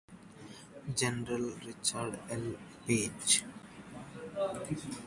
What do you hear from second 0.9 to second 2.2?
General Richard